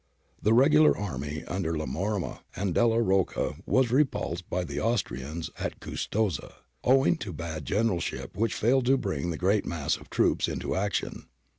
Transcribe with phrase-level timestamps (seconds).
[0.41, 5.79] The regular army under La Marmora and Delia Rocca was repulsed by the Austrians at
[5.79, 10.47] Custozza, owing to bad generalship which failed to bring the great mass of the troops
[10.47, 11.27] into action.